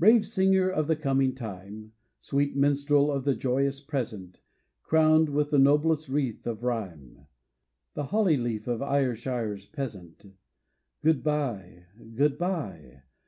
Brave 0.00 0.26
singer 0.26 0.68
of 0.68 0.88
the 0.88 0.96
coming 0.96 1.32
time, 1.32 1.92
Sweet 2.18 2.56
minstrel 2.56 3.12
of 3.12 3.22
the 3.24 3.36
joyous 3.36 3.80
present, 3.80 4.40
Crowned 4.82 5.28
with 5.28 5.50
the 5.50 5.60
noblest 5.60 6.08
wreath 6.08 6.44
of 6.44 6.64
rhyme, 6.64 7.28
The 7.94 8.06
holly 8.06 8.36
leaf 8.36 8.66
of 8.66 8.82
Ayrshire's 8.82 9.64
peasant, 9.64 10.26
Good 11.02 11.22
bye! 11.22 11.84
Good 12.16 12.36
bye! 12.36 13.04